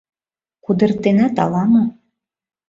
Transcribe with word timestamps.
Кудыртенат 0.63 1.35
ала-мо. 1.43 1.83